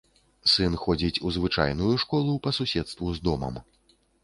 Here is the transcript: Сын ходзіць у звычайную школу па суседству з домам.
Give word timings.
Сын 0.53 0.77
ходзіць 0.83 1.21
у 1.27 1.33
звычайную 1.35 1.91
школу 2.05 2.31
па 2.49 2.55
суседству 2.61 3.05
з 3.21 3.27
домам. 3.31 3.63